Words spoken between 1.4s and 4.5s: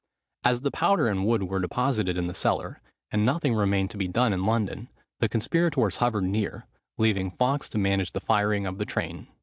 were deposited in the cellar, and nothing remained to be done in